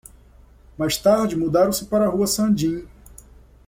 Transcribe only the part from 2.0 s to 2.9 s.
a Rua Sanjin